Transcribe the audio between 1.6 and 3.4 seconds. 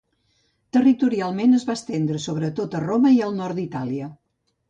va estendre sobretot a Roma i al